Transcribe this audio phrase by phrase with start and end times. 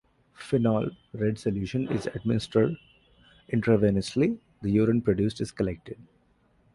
[0.33, 2.75] Phenol red solution is administered
[3.53, 5.99] intravenously, the urine produced is collected.